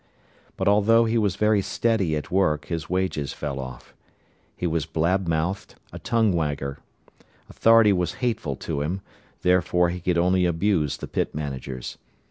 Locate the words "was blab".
4.65-5.27